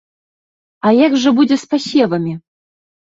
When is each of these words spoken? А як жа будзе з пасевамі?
А 0.87 0.93
як 1.07 1.17
жа 1.25 1.33
будзе 1.39 1.57
з 1.65 1.69
пасевамі? 1.73 2.33